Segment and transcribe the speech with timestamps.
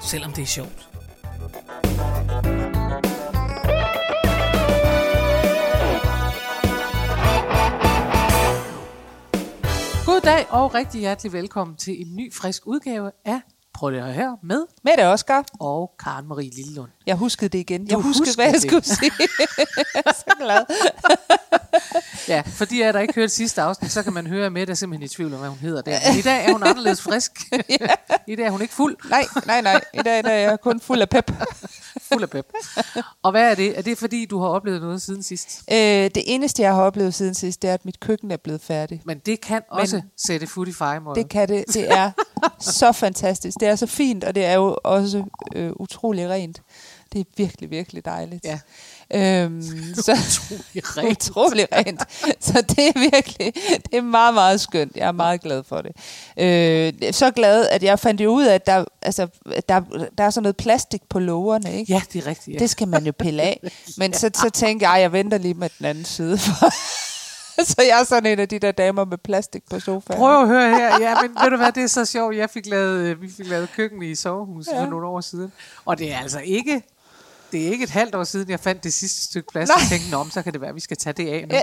[0.00, 0.88] selvom det er sjovt.
[10.06, 13.40] God dag og rigtig hjertelig velkommen til en ny frisk udgave af
[13.74, 15.44] Prøv lige at høre her med Mette Oscar.
[15.60, 16.90] og Karen Marie Lillelund.
[17.06, 17.80] Jeg huskede det igen.
[17.80, 18.62] Du Jeg huskede, huskede hvad jeg det.
[18.62, 19.10] skulle sige.
[20.06, 20.64] jeg så glad.
[22.28, 24.66] Ja, for de af jer, der ikke hørte sidste afsnit, så kan man høre med,
[24.66, 25.98] der er simpelthen i tvivl om, hvad hun hedder der.
[26.10, 27.32] Men i dag er hun anderledes frisk.
[28.28, 29.80] I dag er hun ikke fuld, Nej, nej, nej.
[29.94, 31.32] I dag der er jeg kun fuld af pep.
[32.12, 32.46] fuld af pep.
[33.22, 33.78] Og hvad er det?
[33.78, 35.62] Er det fordi, du har oplevet noget siden sidst?
[35.72, 38.60] Øh, det eneste, jeg har oplevet siden sidst, det er, at mit køkken er blevet
[38.60, 39.06] færdigt.
[39.06, 41.14] Men det kan også sætte food i fejemøde.
[41.14, 41.64] Det kan det.
[41.74, 42.10] Det er
[42.60, 43.60] så fantastisk.
[43.60, 45.24] Det er så fint, og det er jo også
[45.54, 46.62] øh, utrolig rent.
[47.12, 48.44] Det er virkelig, virkelig dejligt.
[48.44, 48.58] Ja.
[49.14, 49.62] Øhm,
[49.94, 51.10] så, Utrolig rent.
[51.30, 52.00] utrolig rent.
[52.40, 53.54] Så det er virkelig,
[53.90, 54.96] det er meget, meget skønt.
[54.96, 55.92] Jeg er meget glad for det.
[56.38, 59.26] Øh, så glad, at jeg fandt jo ud af, at der, altså,
[59.68, 59.80] der,
[60.18, 61.92] der er sådan noget plastik på lågerne, ikke?
[61.92, 62.54] Ja, det er rigtigt.
[62.54, 62.58] Ja.
[62.58, 63.70] Det skal man jo pille af.
[63.98, 66.38] Men så, så tænkte jeg, jeg venter lige med den anden side.
[66.38, 66.72] For
[67.64, 70.18] så jeg er sådan en af de der damer med plastik på sofaen.
[70.18, 71.00] Prøv at høre her.
[71.00, 72.36] Ja, men ved du hvad, det er så sjovt.
[72.36, 74.82] Jeg fik lavet, øh, vi fik lavet køkken i sovehuset ja.
[74.82, 75.52] for nogle år siden.
[75.84, 76.82] Og det er altså ikke...
[77.52, 79.88] Det er ikke et halvt år siden, jeg fandt det sidste stykke plads, og Nej.
[79.88, 81.54] tænkte, "Nå, men så kan det være, at vi skal tage det af nu.
[81.54, 81.62] Ja.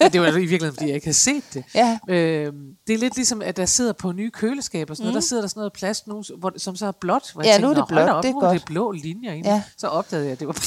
[0.00, 1.64] Men det var i virkeligheden, fordi jeg ikke havde set det.
[1.74, 1.98] Ja.
[2.08, 2.54] Øhm,
[2.86, 5.42] det er lidt ligesom, at der sidder på nye køleskaber, og sådan noget, der sidder
[5.42, 7.30] der sådan noget plast nu, hvor, som så er blåt.
[7.32, 8.40] Hvor jeg Ja, tænkte, nu er det "Nå, hold da blåt, op, det er er
[8.40, 9.50] godt." det blå linjer inde.
[9.50, 9.62] Ja.
[9.76, 10.54] Så opdagede jeg, at det var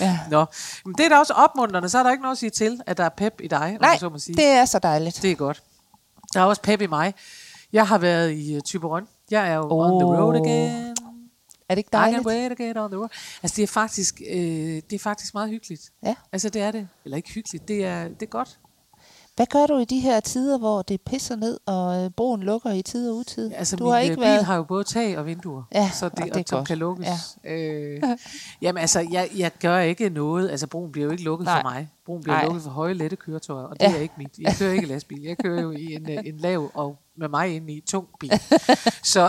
[0.00, 0.18] Ja.
[0.30, 0.44] Nå,
[0.84, 2.96] men det er da også opmuntrende, så er der ikke noget at sige til, at
[2.96, 4.36] der er pep i dig, om Nej, så må sige.
[4.36, 5.18] det er så dejligt.
[5.22, 5.62] Det er godt.
[6.34, 7.14] Der er også pep i mig.
[7.72, 9.02] Jeg har været i uh, Tyberon.
[9.30, 9.92] Jeg er jo oh.
[9.92, 10.96] on the road again.
[11.68, 12.26] Er det ikke I can dejligt?
[12.26, 13.08] wait get on the road.
[13.42, 15.90] Altså, det er faktisk, øh, det er faktisk meget hyggeligt.
[16.02, 16.14] Ja.
[16.32, 16.88] Altså, det er det.
[17.04, 18.58] Eller ikke hyggeligt, det er, det er godt.
[19.36, 22.70] Hvad gør du i de her tider, hvor det pisser ned, og øh, broen lukker
[22.70, 23.52] i tid og utid?
[23.54, 24.44] Altså, du min har øh, ikke bil været...
[24.44, 26.68] har jo både tag og vinduer, Ja, så det, og og det godt.
[26.68, 27.08] kan lukkes.
[27.44, 27.52] Ja.
[27.52, 28.02] Øh,
[28.62, 30.50] jamen altså, jeg, jeg gør ikke noget.
[30.50, 31.60] Altså, broen bliver jo ikke lukket Nej.
[31.62, 31.88] for mig.
[32.06, 32.44] Broen bliver Nej.
[32.44, 33.96] lukket for høje, lette køretøjer, og det Ja.
[33.96, 34.38] er ikke mit.
[34.38, 35.22] Jeg kører ikke lastbil.
[35.22, 38.40] Jeg kører jo i en, øh, en lav og med mig inde i tung bil.
[39.12, 39.28] så,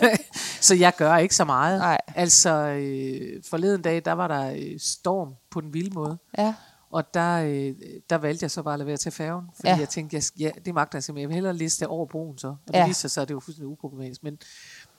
[0.60, 1.78] så jeg gør ikke så meget.
[1.78, 1.98] Nej.
[2.14, 6.18] Altså, øh, forleden dag, der var der storm på den vilde måde.
[6.38, 6.54] Ja.
[6.92, 7.74] Og der, øh,
[8.10, 9.74] der valgte jeg så bare at lade være til færgen, fordi Ja.
[9.74, 9.78] ja.
[9.80, 11.22] jeg tænkte, jeg, ja, det magter jeg simpelthen.
[11.22, 12.48] Jeg vil hellere liste over broen så.
[12.48, 12.86] Og det Ja.
[12.86, 14.22] viste sig så, at det var fuldstændig uproblematisk.
[14.22, 14.38] Men,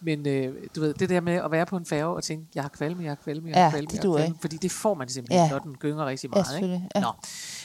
[0.01, 2.63] men øh, du ved, det der med at være på en færge og tænke, jeg
[2.63, 4.37] har kvalme, jeg har kvalme, jeg har Ja, kvalme, det jeg har kvalme.
[4.41, 5.49] Fordi det får man simpelthen, Ja.
[5.51, 6.47] når den gynger rigtig Ja, meget.
[6.47, 6.75] selvfølgelig.
[6.75, 6.87] ikke?
[6.95, 7.01] Ja.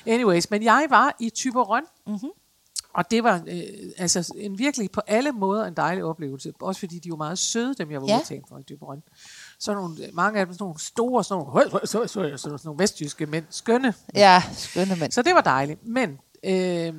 [0.06, 0.12] Nå.
[0.12, 2.30] Anyways, men jeg var i Tyberon, Mm-hmm.
[2.94, 3.62] og det var øh,
[3.98, 6.52] altså en virkelig på alle måder en dejlig oplevelse.
[6.60, 8.18] Også fordi de var meget søde, dem jeg var Ja.
[8.30, 9.02] ude for i Tyberon.
[9.58, 12.58] Så nogle, mange af dem sådan nogle store, sådan nogle, høj, høj, høj, høj, sådan
[12.64, 15.12] nogle vestjyske mænd, skønne Ja, skønne mænd.
[15.12, 15.86] så det var dejligt.
[15.86, 16.94] Men, øh,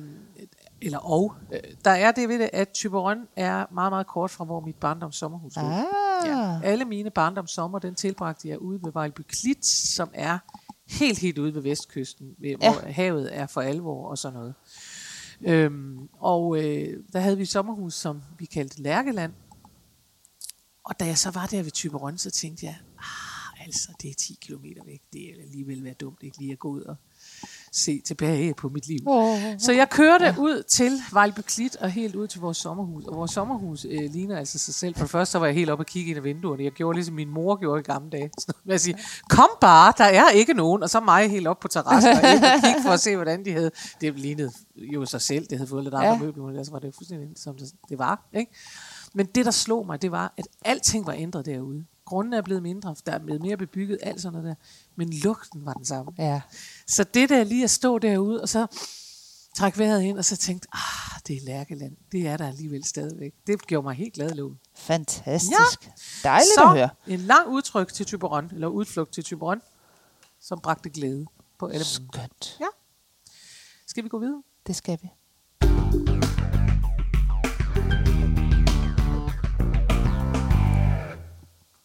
[0.82, 4.44] eller og, øh, der er det ved det, at Tyberon er meget, meget kort fra,
[4.44, 5.62] hvor mit barndoms sommerhus lå.
[5.62, 5.84] Ah,
[6.26, 6.60] Ja.
[6.64, 10.38] Alle mine barndoms sommer, den tilbragte jeg ude ved Vejlby Klit, som er
[10.88, 12.72] helt, helt ude ved vestkysten, ved, Ja.
[12.72, 14.54] hvor havet er for alvor og sådan noget.
[15.42, 19.32] Øhm, og øh, der havde vi et sommerhus, som vi kaldte Lærkeland.
[20.88, 24.14] Og da jeg så var der ved Tyberon, så tænkte jeg, ah, altså, det er
[24.14, 25.02] 10 km væk.
[25.12, 26.96] Det er alligevel være dumt ikke lige at gå ud og
[27.72, 28.98] se tilbage på mit liv.
[29.06, 29.38] Åh.
[29.58, 33.04] Så jeg kørte ud til Vejlby Klit og helt ud til vores sommerhus.
[33.04, 34.94] Og vores sommerhus øh, ligner altså sig selv.
[34.94, 36.64] For det første så var jeg helt oppe og kigge ind ad vinduerne.
[36.64, 38.30] Jeg gjorde ligesom min mor gjorde i gamle dage.
[38.38, 38.98] Sådan noget med at sige,
[39.28, 40.82] kom bare, der er ikke nogen.
[40.82, 42.20] Og så mig helt op på terrassen og
[42.64, 43.70] kigge for at se, hvordan de havde.
[44.00, 45.46] Det lignede jo sig selv.
[45.46, 46.18] Det havde fået lidt andre Ja.
[46.18, 48.28] møbler, men ellers var det fuldstændig som det, det var.
[48.34, 48.52] Ikke?
[49.14, 51.84] Men det, der slog mig, det var, at alting var ændret derude.
[52.04, 54.54] Grunden er blevet mindre, der er blevet mere bebygget, alt sådan noget der.
[54.96, 56.12] Men lugten var den samme.
[56.18, 56.40] Ja.
[56.86, 58.66] Så det der lige at stå derude, og så
[59.56, 61.96] trække vejret ind, og så tænkte, ah, det er Lærkeland.
[62.12, 63.34] Det er der alligevel stadigvæk.
[63.46, 64.56] Det gjorde mig helt glad, Lone.
[64.74, 65.86] Fantastisk.
[65.86, 66.28] Ja.
[66.28, 66.88] Dejligt så at høre.
[67.06, 69.62] en lang udtryk til Tyberon, eller udflugt til Tyberon,
[70.40, 71.26] som bragte glæde
[71.58, 71.84] på alle.
[71.84, 72.56] Skønt.
[72.60, 72.66] Ja.
[73.86, 74.42] Skal vi gå videre?
[74.66, 75.08] Det skal vi.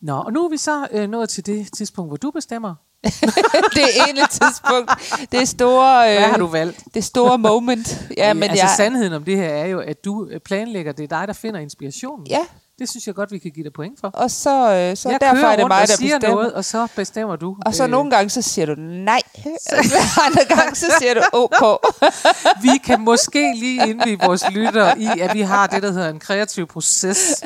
[0.04, 2.76] Nå, og nu er vi så øh, nået til det tidspunkt, hvor du bestemmer,
[3.80, 4.92] det ene tidspunkt.
[5.32, 6.12] Det store...
[6.12, 6.84] Øh, Hvad har du valgt?
[6.94, 8.08] Det store moment.
[8.18, 11.04] Ja, men altså jeg, sandheden om det her er jo, at du øh, planlægger, det
[11.04, 12.28] er dig, der finder inspirationen.
[12.28, 12.46] ja,
[12.80, 14.08] Det synes jeg godt, vi kan give dig point for.
[14.08, 16.36] og så, øh, så jeg derfor kører er det rundt mig, og der siger bestemmer.
[16.36, 17.56] noget, og så bestemmer du.
[17.66, 19.20] Og så Øh, nogle gange, så siger du nej.
[19.36, 21.80] Og andre gange, så siger du ok.
[22.64, 26.20] Vi kan måske lige indvige vores lyttere i, at vi har det, der hedder en
[26.20, 27.44] kreativ proces,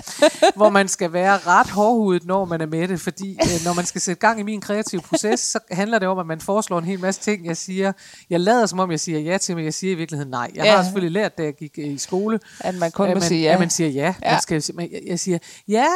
[0.56, 3.02] hvor man skal være ret hårdhudet, når man er med det.
[3.02, 6.20] Fordi øh, når man skal sætte gang i min kreative proces, så handler det om,
[6.20, 7.46] at man foreslår en hel masse ting.
[7.46, 7.92] Jeg siger,
[8.30, 10.52] jeg lader som om, jeg siger ja til, men jeg siger i virkeligheden nej.
[10.56, 10.76] Jeg Ja.
[10.76, 13.22] har selvfølgelig lært, da jeg gik øh, i skole, At man kun at må man,
[13.28, 13.54] sige ja.
[13.54, 14.14] At man siger ja.
[14.24, 14.32] Ja.
[14.32, 15.38] Man skal, men jeg, jeg siger
[15.68, 15.88] ja,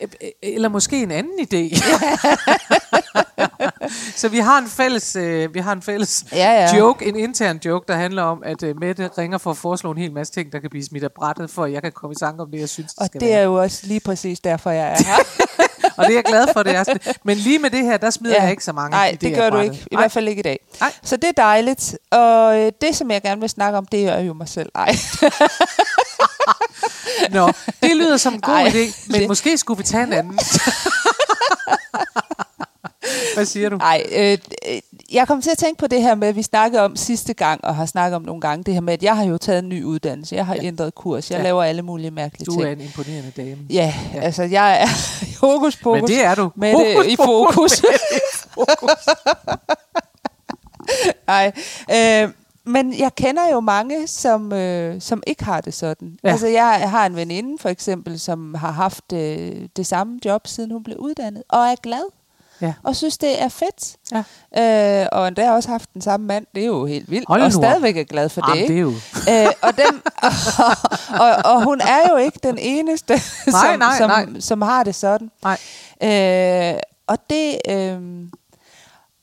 [0.00, 1.76] øh, øh, eller måske en anden idé.
[4.20, 6.76] så vi har en fælles, øh, vi har en fælles Ja, ja.
[6.76, 9.98] joke, en intern joke, der handler om, at øh, Mette ringer for at foreslå en
[9.98, 12.16] hel masse ting, der kan blive smidt af brættet, for at jeg kan komme i
[12.16, 13.38] tanke om det, jeg synes, det Og skal det være.
[13.38, 15.16] er jo også lige præcis derfor, jeg er her.
[15.96, 17.00] Og det er jeg glad for, det er sådan.
[17.24, 18.42] Men lige med det her, der smider ja.
[18.42, 19.72] jeg ikke så mange Nej, det gør du brættet.
[19.74, 19.86] ikke.
[19.90, 20.58] I hvert fald ikke i dag.
[20.80, 20.92] Nej.
[21.02, 21.96] Så det er dejligt.
[22.10, 24.68] Og øh, det, som jeg gerne vil snakke om, det er jo mig selv.
[24.74, 24.94] Ej.
[27.30, 27.52] Nå,
[27.82, 30.38] det lyder som en god Ej, idé, men det- måske skulle vi tage en anden.
[33.34, 33.76] Hvad siger du?
[33.76, 34.80] Ej, øh, øh,
[35.12, 37.64] jeg kom til at tænke på det her med, at vi snakkede om sidste gang,
[37.64, 39.68] og har snakket om nogle gange, det her med, at jeg har jo taget en
[39.68, 40.36] ny uddannelse.
[40.36, 40.62] Jeg har ja.
[40.64, 41.30] ændret kurs.
[41.30, 41.42] Jeg Ja.
[41.44, 42.64] laver alle mulige mærkelige Du ting.
[42.64, 43.56] er en imponerende dame.
[43.70, 44.86] Ja, ja, altså jeg er
[45.46, 46.00] hokus pokus.
[46.00, 46.50] Men det er du.
[46.56, 47.82] Med det i fokus.
[51.26, 51.52] Nej,
[51.90, 52.28] øh,
[52.64, 56.16] men jeg kender jo mange, som, øh, som ikke har det sådan.
[56.24, 56.30] Ja.
[56.30, 60.70] Altså jeg har en veninde for eksempel, som har haft øh, det samme job, siden
[60.70, 62.04] hun blev uddannet, og er glad.
[62.60, 62.74] Ja.
[62.82, 63.96] Og synes, det er fedt.
[64.12, 65.02] Ja.
[65.02, 66.46] Øh, og endda også haft den samme mand.
[66.54, 67.24] Det er jo helt vildt.
[67.28, 68.92] Hold og stadigvæk er glad for det, Jamen, det er jo...
[69.46, 70.30] øh, og, den, og,
[71.24, 74.40] og, og hun er jo ikke den eneste, Nej, som, nej, som, nej.
[74.40, 75.30] som har det sådan.
[75.42, 75.58] Nej.
[76.02, 77.58] Øh, og det...
[77.68, 77.98] Øh,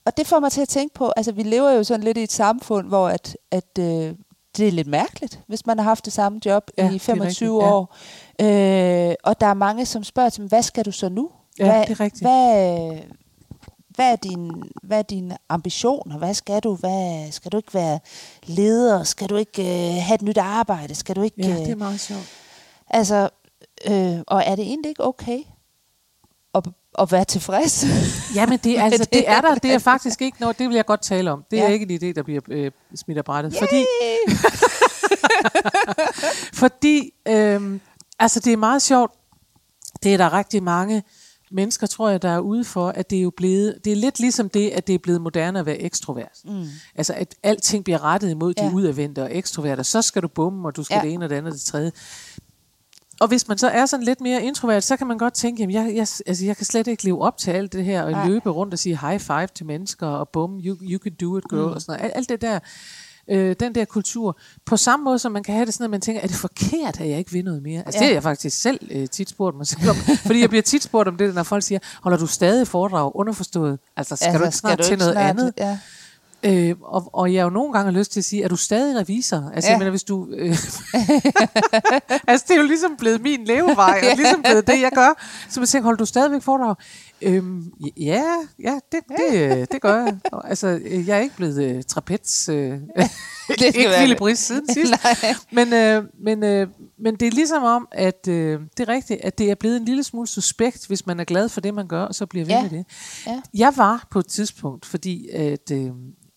[0.09, 2.23] og det får mig til at tænke på, altså vi lever jo sådan lidt i
[2.23, 4.15] et samfund, hvor at, at øh,
[4.57, 6.95] det er lidt mærkeligt, hvis man har haft det samme job Ja, ja, det i
[6.95, 7.73] er 25 rigtigt, ja.
[7.73, 7.95] år.
[9.09, 11.29] Øh, og der er mange, som spørger til, hvad skal du så nu?
[11.59, 12.23] Ja, hvad, det er rigtigt.
[12.23, 12.97] Hvad,
[13.89, 16.17] hvad, er din, hvad er dine ambitioner?
[16.17, 16.75] Hvad skal du?
[16.75, 17.99] Hvad, skal du ikke være
[18.43, 19.03] leder?
[19.03, 20.95] Skal du ikke øh, have et nyt arbejde?
[20.95, 21.41] Skal du ikke...
[21.41, 22.29] Ja, øh, det er meget sjovt.
[22.87, 23.29] Altså,
[23.87, 25.39] øh, og er det egentlig ikke okay
[27.01, 27.85] at, være tilfreds?
[28.35, 29.55] Jamen, det, er, altså, det er der.
[29.55, 31.43] Det er faktisk ikke noget, det vil jeg godt tale om.
[31.51, 31.69] Det er Ja.
[31.73, 33.55] ikke en idé, der bliver øh, smidt af brættet.
[33.59, 33.85] Fordi,
[36.63, 37.79] fordi øh,
[38.19, 39.11] altså, det er meget sjovt.
[40.03, 41.03] Det er der rigtig mange
[41.51, 44.19] mennesker, tror jeg, der er ude for, at det er jo blevet, det er lidt
[44.19, 46.37] ligesom det, at det er blevet moderne at være ekstrovert.
[46.45, 46.65] Mm.
[46.95, 48.71] Altså, at alting bliver rettet imod de Ja.
[48.73, 49.83] udadvendte og ekstroverte.
[49.83, 50.99] Så skal du bumme, og du skal ja.
[50.99, 51.05] Ja.
[51.05, 51.91] det ene og det andet og det tredje.
[53.19, 55.73] Og hvis man så er sådan lidt mere introvert, så kan man godt tænke, jamen
[55.73, 58.27] jeg, jeg, altså jeg kan slet ikke leve op til alt det her, og Nej.
[58.27, 61.43] løbe rundt og sige high five til mennesker, og bum, you, you can do it,
[61.49, 61.73] girl, mm.
[61.73, 62.11] og sådan noget.
[62.15, 62.59] Alt, det der,
[63.29, 64.37] øh, den der kultur.
[64.65, 67.01] På samme måde, som man kan have det sådan, at man tænker, er det forkert,
[67.01, 67.83] at jeg ikke vil noget mere?
[67.85, 67.99] Altså ja.
[67.99, 69.95] Det har jeg faktisk selv øh, tit spurgt mig selv om.
[70.27, 73.79] fordi jeg bliver tit spurgt om det, når folk siger, holder du stadig foredrag underforstået?
[73.97, 75.53] Altså skal altså, du ikke snart til noget snart- andet?
[75.57, 75.77] Ja.
[76.43, 78.99] Øh, og, og jeg har jo nogle gange lyst til at sige, er du stadig
[78.99, 79.51] revisor?
[79.55, 79.71] Altså, ja.
[79.71, 80.27] Jeg mener, hvis du...
[80.31, 80.49] Øh,
[82.27, 85.23] altså, det er jo ligesom blevet min levevej, og ligesom blevet det, jeg gør.
[85.49, 86.75] Så man tænker, holder du stadigvæk foredrag?
[87.21, 88.23] Øhm, ja,
[88.63, 90.17] ja, det, det, øh, det gør jeg.
[90.43, 92.49] Altså, øh, jeg er ikke blevet øh, trapez...
[92.49, 92.79] Øh,
[93.53, 94.93] skal ikke Brice siden sidst.
[95.51, 96.67] Men, øh, men, øh,
[96.99, 99.85] men det er ligesom om, at øh, det er rigtigt, at det er blevet en
[99.85, 102.53] lille smule suspekt, hvis man er glad for det, man gør, og så bliver ved
[102.53, 102.61] Ja.
[102.61, 102.85] med det.
[103.27, 103.41] Ja.
[103.53, 105.91] Jeg var på et tidspunkt, fordi at, øh,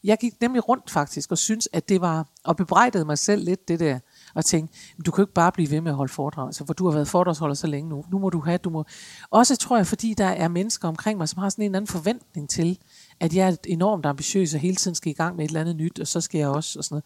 [0.04, 3.68] jeg gik nemlig rundt faktisk, og synes at det var, og bebrejdede mig selv lidt
[3.68, 3.98] det der,
[4.34, 6.74] og tænkte, du kan jo ikke bare blive ved med at holde foredrag, altså, for
[6.74, 8.04] du har været foredragsholder så længe nu.
[8.10, 8.84] Nu må du have, du må...
[9.30, 11.88] Også tror jeg, fordi der er mennesker omkring mig, som har sådan en eller anden
[11.88, 12.78] forventning til,
[13.20, 15.76] at jeg er enormt ambitiøs og hele tiden skal i gang med et eller andet
[15.76, 17.04] nyt, og så skal jeg også, og sådan noget.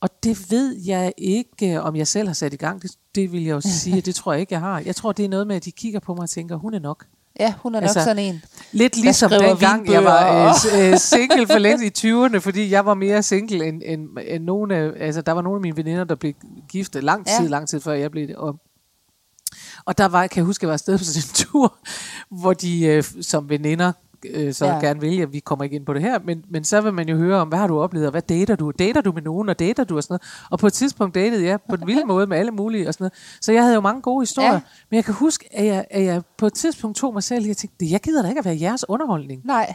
[0.00, 2.82] Og det ved jeg ikke, øh, om jeg selv har sat i gang.
[2.82, 4.80] Det, det vil jeg jo sige, det tror jeg ikke, jeg har.
[4.80, 6.78] Jeg tror, det er noget med, at de kigger på mig og tænker, hun er
[6.78, 7.06] nok
[7.40, 8.44] ja, hun er nok Altså, sådan en.
[8.72, 12.94] Lidt ligesom dengang, jeg var øh, øh, single for længe i 20'erne, fordi jeg var
[12.94, 16.14] mere single end, end, end nogen af, altså der var nogle af mine veninder, der
[16.14, 16.32] blev
[16.68, 17.48] gift lang tid, Ja.
[17.48, 18.36] lang tid før jeg blev det.
[18.36, 18.60] Og,
[19.84, 21.78] og der var, kan jeg huske, jeg var afsted på sådan en tur,
[22.30, 23.92] hvor de øh, som veninder
[24.30, 24.78] øh, så ja.
[24.80, 27.08] Gerne vil, at vi kommer ikke ind på det her, men, men så vil man
[27.08, 28.70] jo høre om, hvad har du oplevet, og hvad dater du?
[28.70, 30.46] Dater du med nogen, og dater du og sådan noget?
[30.50, 33.02] Og på et tidspunkt datede jeg på en vild måde med alle mulige og sådan
[33.04, 33.12] noget.
[33.40, 34.60] Så jeg havde jo mange gode historier, ja.
[34.90, 37.48] Men jeg kan huske, at jeg, at jeg på et tidspunkt tog mig selv at
[37.48, 39.40] jeg tænkte, jeg gider da ikke at være jeres underholdning.
[39.44, 39.74] Nej.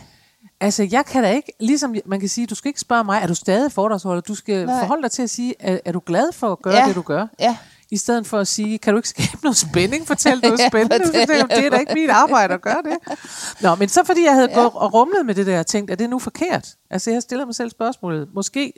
[0.61, 3.27] Altså, jeg kan da ikke, ligesom man kan sige, du skal ikke spørge mig, er
[3.27, 4.21] du stadig foredragsholder?
[4.21, 4.65] Du skal.
[4.65, 4.79] Nej.
[4.79, 6.87] forholde dig til at sige, er, er du glad for at gøre Ja.
[6.87, 7.27] det, du gør?
[7.39, 7.57] Ja.
[7.91, 10.07] I stedet for at sige, kan du ikke skabe noget spænding?
[10.07, 11.05] Fortæl noget spændende.
[11.05, 11.27] fortæl.
[11.27, 11.57] Fortæl.
[11.57, 13.17] Det er da ikke mit arbejde at gøre det.
[13.61, 14.55] Nå, men så fordi jeg havde ja.
[14.55, 16.75] gået og rumlet med det der, og tænkt, er det nu forkert?
[16.89, 18.29] Altså, jeg stiller mig selv spørgsmålet.
[18.33, 18.73] Måske,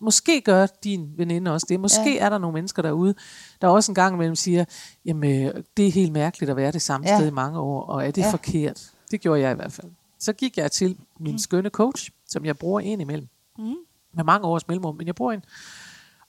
[0.00, 1.80] måske gør din veninde også det.
[1.80, 2.24] Måske ja.
[2.24, 3.14] er der nogle mennesker derude,
[3.60, 4.64] der også en gang imellem siger,
[5.04, 7.16] jamen, øh, det er helt mærkeligt at være det samme Ja.
[7.18, 8.26] sted i mange år, og er det Ja.
[8.26, 8.32] ja.
[8.32, 8.90] forkert?
[9.10, 9.86] Det gjorde jeg i hvert fald.
[10.18, 13.28] Så gik jeg til min skønne coach, som jeg bruger en imellem.
[13.58, 13.74] Mm.
[14.14, 15.42] Med mange års mellemrum, men jeg bruger en.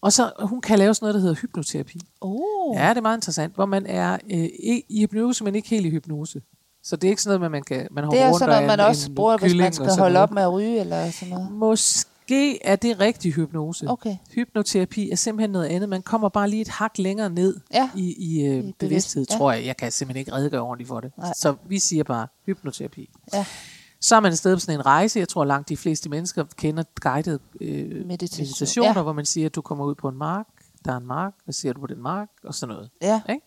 [0.01, 1.99] Og så hun kan lave sådan noget, der hedder hypnoterapi.
[2.21, 2.75] Oh.
[2.75, 5.85] Ja, det er meget interessant, hvor man er øh, i i hypnose, men ikke helt
[5.85, 6.41] i hypnose.
[6.83, 8.61] Så det er ikke sådan noget, man kan man Det hopper er rundt sådan noget,
[8.63, 10.17] og man er en- også en bruger, hvis man skal holde noget.
[10.17, 11.51] op med at ryge eller sådan noget.
[11.51, 13.87] Måske er det rigtig hypnose.
[13.89, 14.17] Okay.
[14.35, 15.89] Hypnoterapi er simpelthen noget andet.
[15.89, 17.89] Man kommer bare lige et hak længere ned Ja.
[17.95, 19.37] i, i, øh, bevidst- bevidsthed, ja.
[19.37, 19.65] tror jeg.
[19.65, 21.11] Jeg kan simpelthen ikke redegøre ordentligt for det.
[21.17, 21.33] Nej.
[21.37, 23.09] Så vi siger bare hypnoterapi.
[23.33, 23.45] Ja.
[24.01, 25.19] Så er man et sted på sådan en rejse.
[25.19, 28.43] Jeg tror langt de fleste mennesker kender guided øh, Meditation.
[28.43, 29.01] meditationer, Ja.
[29.01, 30.45] hvor man siger, at du kommer ud på en mark.
[30.85, 31.33] Der er en mark.
[31.43, 32.29] Hvad ser du på den mark?
[32.43, 32.89] Og sådan noget.
[33.01, 33.21] Ja.
[33.29, 33.45] Ikke?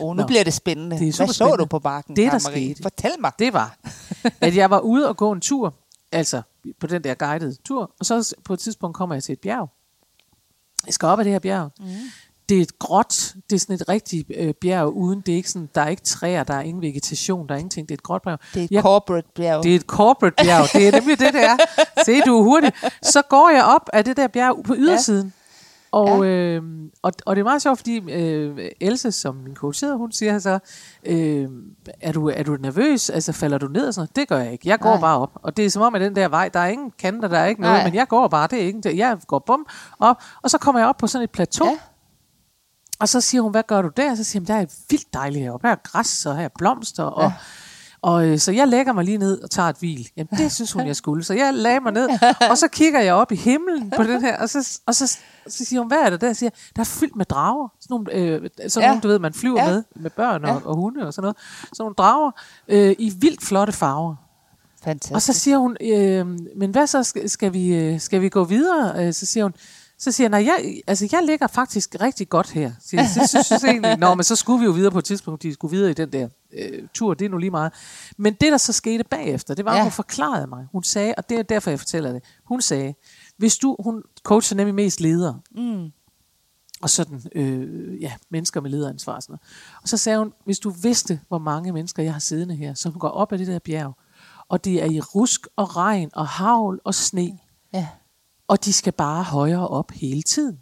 [0.00, 0.26] Oh, nu Nå.
[0.26, 0.98] bliver det spændende.
[0.98, 2.50] Det er Hvad så du på bakken, Det, der Karen-Marie?
[2.50, 2.82] skete.
[2.82, 3.32] Fortæl mig.
[3.38, 3.78] det var,
[4.40, 5.74] at jeg var ude og gå en tur,
[6.12, 6.42] altså
[6.80, 9.70] på den der guidede tur, og så på et tidspunkt kommer jeg til et bjerg.
[10.86, 11.70] Jeg skal op ad det her bjerg.
[11.78, 11.86] Mm.
[12.48, 15.50] Det er et gråt, det er sådan et rigtigt øh, bjerg uden, det er ikke
[15.50, 18.02] sådan, der er ikke træer, der er ingen vegetation, der er ingenting, det er et
[18.02, 18.38] gråt bjerg.
[18.54, 19.62] Det er et jeg, corporate bjerg.
[19.64, 21.56] det er et corporate bjerg, det er nemlig det, det er.
[22.04, 22.72] Se, du er hurtig.
[23.02, 25.32] Så går jeg op af det der bjerg på ydersiden.
[25.92, 26.30] Og, ja.
[26.30, 26.62] øh,
[27.02, 30.38] og, og det er meget sjovt, fordi øh, Else, som min coach hedder, hun siger
[30.38, 30.58] så,
[31.06, 31.48] øh,
[32.00, 33.10] er, du, er du nervøs?
[33.10, 34.16] Altså falder du ned og sådan noget?
[34.16, 34.68] Det gør jeg ikke.
[34.68, 35.00] Jeg går Nej.
[35.00, 35.30] bare op.
[35.34, 37.46] Og det er som om, at den der vej, der er ingen kanter, der er
[37.46, 37.84] ikke noget, Nej.
[37.84, 39.66] men jeg går bare, det er ikke Jeg går bum
[40.00, 41.68] op, og så kommer jeg op på sådan et plateau.
[41.68, 41.76] Ja.
[42.98, 44.14] Og så siger hun, hvad gør du der?
[44.14, 45.66] Så siger hun, der er vildt dejligt heroppe.
[45.66, 47.02] Her er græs, og her er blomster.
[47.04, 47.32] Og, Ja.
[48.02, 50.08] og øh, så jeg lægger mig lige ned og tager et hvil.
[50.16, 51.24] Jamen, det synes hun, jeg skulle.
[51.24, 52.08] Så jeg lagde mig ned,
[52.50, 55.06] og så kigger jeg op i himlen på den her, og så, og så,
[55.48, 56.26] så siger hun, hvad er det der?
[56.26, 57.68] Jeg siger, der er fyldt med drager.
[57.80, 58.88] Sådan nogle, øh, sådan Ja.
[58.88, 59.70] nogle du ved, man flyver Ja.
[59.70, 60.68] med, med børn og, Ja.
[60.68, 61.36] og hunde og sådan noget.
[61.62, 62.30] Sådan nogle drager
[62.68, 64.14] øh, i vildt flotte farver.
[64.84, 65.14] Fantastisk.
[65.14, 66.26] Og så siger hun, øh,
[66.56, 69.06] men hvad så, skal, vi, øh, skal vi gå videre?
[69.06, 69.54] Øh, så siger hun,
[69.98, 72.72] så siger jeg, nej, jeg, altså, jeg ligger faktisk rigtig godt her.
[72.80, 75.42] Så jeg synes, synes egentlig, nå, men så skulle vi jo videre på et tidspunkt,
[75.42, 77.72] de skulle videre i den der øh, tur, det er nu lige meget.
[78.18, 79.82] Men det, der så skete bagefter, det var, Ja.
[79.82, 80.66] hun forklarede mig.
[80.72, 82.22] Hun sagde, og det er derfor, jeg fortæller det.
[82.44, 82.94] Hun sagde,
[83.36, 85.90] hvis du, hun coacher nemlig mest ledere, Mm.
[86.82, 89.80] og sådan, øh, ja, mennesker med lederansvar og sådan noget.
[89.82, 92.92] Og så sagde hun, hvis du vidste, hvor mange mennesker jeg har siddende her, som
[92.92, 93.92] går op ad det der bjerg,
[94.48, 97.38] og det er i rusk og regn og havl og sne,
[97.74, 97.86] Ja.
[98.48, 100.58] Og de skal bare højere op hele tiden.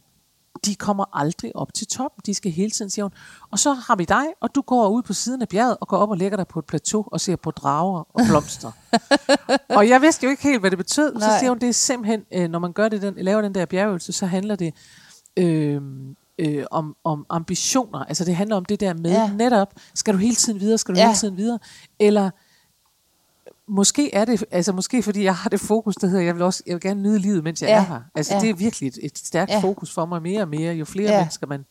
[0.65, 2.23] De kommer aldrig op til toppen.
[2.27, 3.13] De skal hele tiden, siger hun.
[3.51, 5.97] Og så har vi dig, og du går ud på siden af bjerget og går
[5.97, 8.71] op og lægger dig på et plateau og ser på drager og blomster.
[9.69, 11.13] og jeg vidste jo ikke helt, hvad det betød.
[11.21, 11.39] Så Nej.
[11.39, 14.13] siger hun, det er simpelthen, øh, når man gør det, den, laver den der bjergøvelse,
[14.13, 14.75] så handler det
[15.37, 15.81] øh,
[16.39, 17.99] øh, om, om ambitioner.
[18.05, 19.31] Altså det handler om det der med ja.
[19.33, 21.07] netop, skal du hele tiden videre, skal du Ja.
[21.07, 21.59] hele tiden videre?
[21.99, 22.31] Eller
[23.69, 26.63] måske er det, altså måske fordi jeg har det fokus, der hedder, jeg vil også,
[26.67, 27.77] jeg vil gerne nyde livet, mens jeg Ja.
[27.77, 28.01] er her.
[28.15, 28.41] Altså Ja.
[28.41, 29.59] det er virkelig et, et stærkt Ja.
[29.61, 30.75] fokus for mig mere og mere.
[30.75, 31.19] Jo flere Ja.
[31.19, 31.65] mennesker man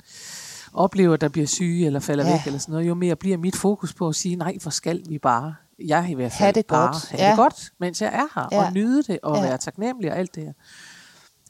[0.73, 2.31] oplever, der bliver syge eller falder Ja.
[2.31, 5.01] væk eller sådan noget, jo mere bliver mit fokus på at sige, nej, hvor skal
[5.09, 7.09] vi bare, jeg i hvert fald det bare godt.
[7.09, 7.29] have Ja.
[7.29, 8.65] det godt, mens jeg er her, Ja.
[8.67, 9.41] og nyde det, og Ja.
[9.43, 10.53] være taknemmelig og alt det her.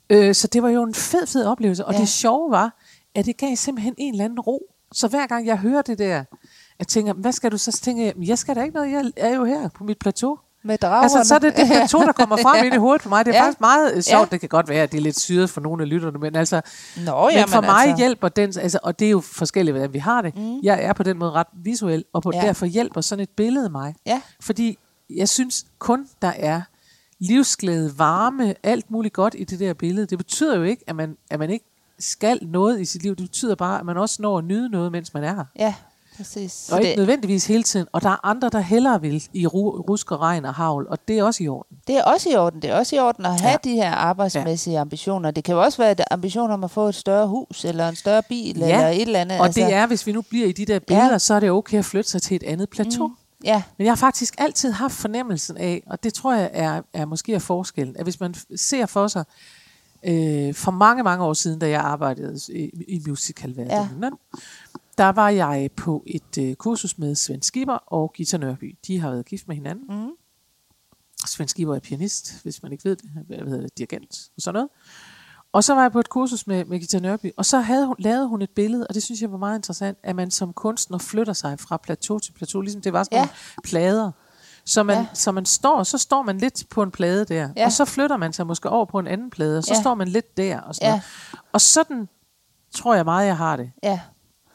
[0.09, 1.99] Øh, så det var jo en fed, fed oplevelse, og ja.
[1.99, 2.77] det sjove var,
[3.15, 4.61] at det gav simpelthen en eller anden ro.
[4.93, 6.23] Så hver gang jeg hører det der,
[6.83, 7.71] jeg tænker, hvad skal du så?
[7.71, 10.37] Så tænker jeg, "Men skal da ikke noget, jeg er jo her på mit plateau.
[10.65, 11.03] Med dragerne.
[11.03, 13.25] Altså, så er det det plateau, der kommer frem ind i hovedet på mig.
[13.25, 13.39] Det er Ja.
[13.41, 13.45] ja.
[13.45, 14.21] faktisk meget øh, sjovt.
[14.21, 14.25] Ja.
[14.31, 16.61] Det kan godt være, at det er lidt syret for nogle af lytterne, men altså,
[17.05, 17.97] Nå, men jamen, for mig altså.
[17.97, 20.35] hjælper den, altså, og det er jo forskelligt, hvordan vi har det.
[20.37, 20.59] Mm.
[20.63, 22.39] Jeg er på den måde ret visuel, og på Ja.
[22.41, 22.47] ja.
[22.47, 23.95] derfor hjælper sådan et billede mig.
[24.05, 24.21] Ja.
[24.41, 24.77] Fordi
[25.09, 26.61] jeg synes kun, der er
[27.19, 30.05] livsglæde, varme, alt muligt godt i det der billede.
[30.05, 31.65] Det betyder jo ikke, at man, at man ikke
[31.99, 33.15] skal noget i sit liv.
[33.15, 35.45] Det betyder bare, at man også når at nyde noget, mens man er her.
[35.59, 35.73] Ja,
[36.17, 36.69] præcis.
[36.71, 37.87] Og ikke det, nødvendigvis hele tiden.
[37.91, 39.51] Og der er andre, der hellere vil i ru-
[39.89, 41.77] rusk og regn og havl, og det er også i orden.
[41.87, 42.61] det er også i orden.
[42.61, 43.57] Det er også i orden at have Ja.
[43.63, 45.31] de her arbejdsmæssige ambitioner.
[45.31, 48.23] Det kan jo også være ambition om at få et større hus, eller en større
[48.29, 49.39] bil, Ja, eller et eller andet.
[49.39, 51.11] Og det er, hvis vi nu bliver i de der billeder, Ja.
[51.11, 51.17] ja.
[51.19, 53.07] så er det okay at flytte sig til et andet plateau.
[53.07, 53.13] Mm.
[53.45, 57.05] Ja, Men jeg har faktisk altid haft fornemmelsen af, og det tror jeg er, er
[57.05, 59.23] måske er forskellen, at hvis man ser for sig,
[60.03, 64.09] øh, for mange, mange år siden, da jeg arbejdede i, i musicalverdenen, ja.
[64.97, 68.77] Der var jeg på et øh, kursus med Svend Skipper og Gita Nørby.
[68.87, 70.03] De har været gift med hinanden.
[70.05, 70.11] Mm.
[71.27, 74.53] Svend Skipper er pianist, hvis man ikke ved det, hvad hedder det, dirigent og sådan
[74.53, 74.69] noget.
[75.51, 77.95] Og så var jeg på et kursus med, med Gita Nørby, og så havde hun,
[77.99, 80.97] lavede hun et billede, og det synes jeg var meget interessant, at man som kunstner
[80.97, 83.21] flytter sig fra plateau til plateau, ligesom det var sådan Ja.
[83.21, 83.31] nogle
[83.63, 84.11] plader.
[84.65, 85.07] Så man, Ja.
[85.13, 87.65] så man står, så står man lidt på en plade der, Ja.
[87.65, 89.77] og så flytter man sig måske over på en anden plade, og så Ja.
[89.77, 89.81] ja.
[89.81, 90.59] står man lidt der.
[90.61, 90.91] Og, sådan Ja.
[90.91, 91.03] noget.
[91.53, 92.09] og sådan
[92.75, 93.71] tror jeg meget, jeg har det.
[93.83, 93.99] ja.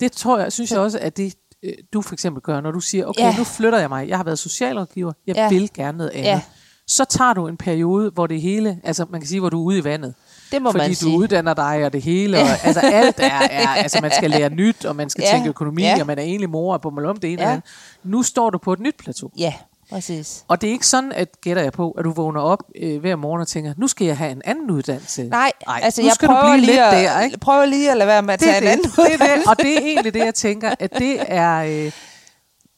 [0.00, 2.80] Det tror jeg, synes jeg også, at det øh, du for eksempel gør, når du
[2.80, 3.34] siger, okay, Ja.
[3.38, 5.48] nu flytter jeg mig, jeg har været socialrådgiver, jeg Ja.
[5.48, 6.24] vil gerne noget andet.
[6.24, 6.40] Ja.
[6.86, 9.64] Så tager du en periode, hvor det hele, altså man kan sige, hvor du er
[9.64, 10.14] ude i vandet.
[10.52, 11.16] Det må fordi man du sige.
[11.18, 14.84] uddanner dig og det hele, og, altså alt er, er, altså man skal lære nyt,
[14.84, 15.32] og man skal Ja.
[15.32, 16.00] tænke økonomi, Ja.
[16.00, 17.46] og man er egentlig mor og på om det ene Ja.
[17.46, 17.64] eller andet.
[18.04, 19.30] Nu står du på et nyt plateau.
[19.38, 19.54] Ja,
[19.90, 20.44] præcis.
[20.48, 23.16] Og det er ikke sådan, at gætter jeg på, at du vågner op øh, hver
[23.16, 25.24] morgen og tænker, nu skal jeg have en anden uddannelse.
[25.28, 27.38] Nej, Ej, altså nu jeg skal du prøver blive lige, lidt at, der, ikke?
[27.38, 29.04] prøver lige at lade være med at det tage er en det, anden det, er
[29.06, 29.14] det.
[29.14, 29.50] uddannelse.
[29.50, 31.84] Og det er egentlig det, jeg tænker, at det er...
[31.86, 31.92] Øh,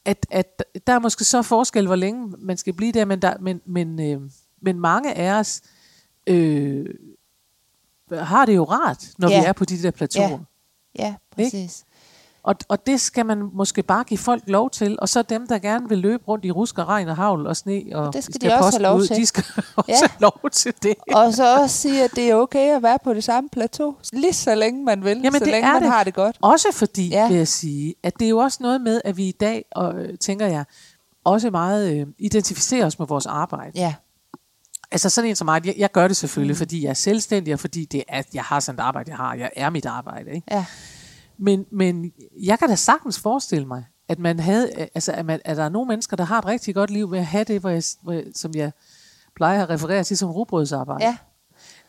[0.05, 3.35] at, at der er måske så forskel, hvor længe man skal blive der, men, der,
[3.41, 4.21] men, men, øh,
[4.63, 5.61] men mange af os
[6.27, 6.87] øh,
[8.13, 9.41] har det jo rart, når Ja.
[9.41, 10.39] vi er på de der plateauer.
[10.99, 11.85] Ja, præcis.
[12.43, 14.97] Og, og det skal man måske bare give folk lov til.
[15.01, 17.57] Og så dem, der gerne vil løbe rundt i rusk og regn og havl og
[17.57, 19.17] sne, og det skal de også have lov ud, til.
[19.17, 19.45] de skal
[19.77, 19.95] også Ja.
[19.97, 20.95] have lov til det.
[21.15, 24.33] Og så også sige, at det er okay at være på det samme plateau, lige
[24.33, 25.91] så længe man vil, Jamen, så det længe man det.
[25.91, 26.37] har det godt.
[26.43, 27.29] Også fordi, Ja.
[27.29, 29.95] vil jeg sige, at det er jo også noget med, at vi i dag, og,
[29.95, 30.65] øh, tænker jeg,
[31.25, 33.73] også meget øh, identificerer os med vores arbejde.
[33.75, 33.95] Ja,
[34.93, 36.59] Altså sådan en som mig, jeg, jeg gør det selvfølgelig, mm.
[36.59, 39.35] fordi jeg er selvstændig, og fordi det er, jeg har sådan et arbejde, jeg har.
[39.35, 40.31] Jeg er mit arbejde.
[40.31, 40.47] Ikke?
[40.51, 40.65] ja,
[41.41, 45.57] Men, men jeg kan da sagtens forestille mig, at man havde, altså at, man, at
[45.57, 47.71] der er nogle mennesker, der har et rigtig godt liv med at have det, hvor
[47.71, 48.73] jeg, hvor jeg, som jeg
[49.37, 51.05] plejer at referere til som rugbrødsarbejde.
[51.05, 51.17] ja,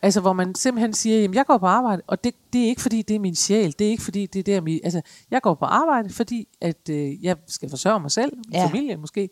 [0.02, 2.82] Altså, hvor man simpelthen siger, jamen, jeg går på arbejde, og det, det er ikke,
[2.82, 3.74] fordi det er min sjæl.
[3.78, 6.88] Det er ikke, fordi det er der, min, altså, jeg går på arbejde, fordi at,
[6.90, 8.66] øh, jeg skal forsørge mig selv, min Ja.
[8.66, 9.28] familie måske.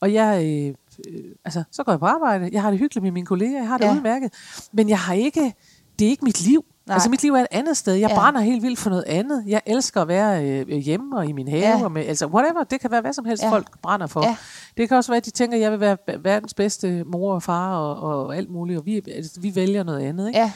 [0.00, 0.74] Og jeg, øh,
[1.08, 2.48] øh, altså, så går jeg på arbejde.
[2.52, 3.90] Jeg har det hyggeligt med mine kolleger, jeg har det Ja.
[3.90, 3.96] ja.
[3.96, 4.32] udmærket.
[4.72, 5.54] Men jeg har ikke,
[5.98, 6.64] det er ikke mit liv.
[6.86, 6.94] Nej.
[6.94, 7.94] Altså, mit liv er et andet sted.
[7.94, 8.14] Jeg Ja.
[8.14, 9.44] brænder helt vildt for noget andet.
[9.46, 11.62] Jeg elsker at være øh, hjemme og i min have.
[11.78, 11.84] Ja.
[11.84, 12.64] Og med, altså, whatever.
[12.64, 13.50] Det kan være hvad som helst, Ja.
[13.50, 14.22] folk brænder for.
[14.26, 14.36] Ja.
[14.76, 17.42] Det kan også være, at de tænker, at jeg vil være verdens bedste mor og
[17.42, 18.78] far og, og alt muligt.
[18.78, 20.28] Og vi, altså, vi vælger noget andet.
[20.28, 20.38] Ikke?
[20.40, 20.52] ja,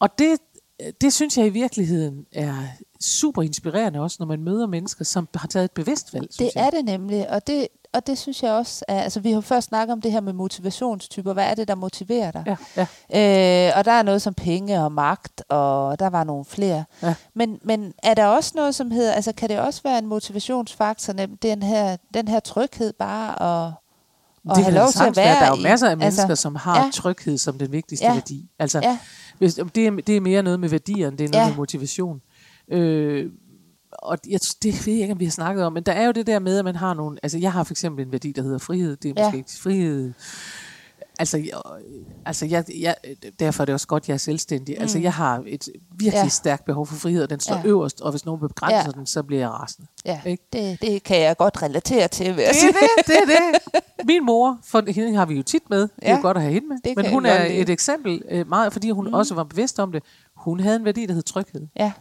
[0.00, 0.38] Og det,
[1.00, 2.54] det synes jeg i virkeligheden er
[3.00, 6.28] super inspirerende også, når man møder mennesker, som har taget et bevidst valg.
[6.38, 6.66] det jeg.
[6.66, 7.30] er det nemlig.
[7.30, 10.12] Og det, og det synes jeg også er, altså vi har først snakket om det
[10.12, 11.32] her med motivationstyper.
[11.32, 12.56] Hvad er det, der motiverer dig?
[12.76, 13.68] Ja, ja.
[13.68, 16.84] Øh, og der er noget som penge og magt, og der var nogle flere.
[17.02, 17.14] Ja.
[17.34, 21.12] Men, men er der også noget, som hedder, altså kan det også være en motivationsfaktor,
[21.42, 23.72] den her, den her tryghed bare at,
[24.50, 26.42] at det have lov til at sagtens være Der er jo masser af mennesker, altså,
[26.42, 26.90] som har ja.
[26.92, 28.12] tryghed som den vigtigste Ja.
[28.12, 28.50] værdi.
[28.58, 28.98] Altså, Ja,
[29.38, 31.48] hvis, det, er, det er mere noget med værdier, end det er noget ja.
[31.48, 32.20] med motivation.
[32.68, 33.30] Øh,
[33.92, 36.12] og jeg, det ved jeg ikke, om vi har snakket om, men der er jo
[36.12, 37.18] det der med, at man har nogle...
[37.22, 38.96] Altså, jeg har for eksempel en værdi, der hedder frihed.
[38.96, 39.24] Det er Ja.
[39.26, 40.12] måske ikke frihed...
[41.18, 41.60] Altså, jeg,
[42.26, 42.96] altså jeg, jeg,
[43.40, 44.74] derfor er det også godt, at jeg er selvstændig.
[44.78, 44.82] Mm.
[44.82, 45.68] Altså, jeg har et
[45.98, 46.28] virkelig Ja.
[46.28, 47.62] stærkt behov for frihed, og den står Ja.
[47.66, 48.98] øverst, og hvis nogen begrænser Ja.
[48.98, 49.86] den, så bliver jeg rasende.
[50.04, 50.20] ja.
[50.26, 50.42] Ikke?
[50.52, 52.70] Det, det kan jeg godt relatere til, vil jeg Det sige.
[52.70, 53.16] er det, det
[53.74, 53.80] det.
[54.06, 55.80] Min mor, for hende har vi jo tit med.
[55.80, 56.76] Det er jo godt at have hende med.
[56.84, 59.14] Det Men hun er et eksempel, øh, meget fordi hun mm.
[59.14, 60.02] også var bevidst om det.
[60.36, 61.66] Hun havde en værdi, der hed tryghed.
[61.78, 61.92] Ja,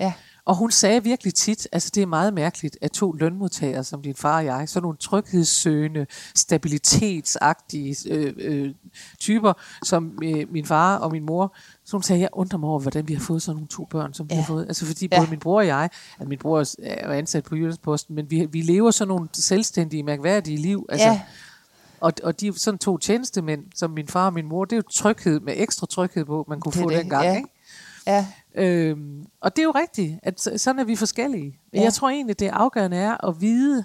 [0.00, 0.12] ja,
[0.48, 4.14] Og hun sagde virkelig tit, altså det er meget mærkeligt, at to lønmodtagere, som din
[4.14, 8.74] far og jeg, sådan nogle tryghedssøgende, stabilitetsagtige øh, øh,
[9.18, 9.52] typer,
[9.84, 13.08] som øh, min far og min mor, så hun sagde, jeg undrer mig over, hvordan
[13.08, 14.34] vi har fået sådan nogle to børn, som ja.
[14.34, 14.40] vi Ja.
[14.40, 14.64] har fået.
[14.68, 15.18] Altså fordi Ja.
[15.20, 15.82] både min bror og jeg,
[16.18, 20.56] altså min bror er ansat på Jyllandsposten, men vi, vi lever sådan nogle selvstændige, mærkværdige
[20.56, 20.86] liv.
[20.88, 21.20] Altså, ja,
[22.00, 24.76] og, og de er sådan to tjenestemænd, som min far og min mor, det er
[24.76, 27.24] jo tryghed med ekstra tryghed på, man kunne Det få det, dengang.
[27.24, 27.36] ja.
[27.36, 27.48] Ikke?
[28.06, 28.26] ja,
[28.58, 31.58] Øhm, og det er jo rigtigt, at så- sådan er vi forskellige.
[31.72, 31.78] Ja.
[31.78, 31.84] Ja.
[31.84, 33.84] Jeg tror egentlig, det afgørende er at vide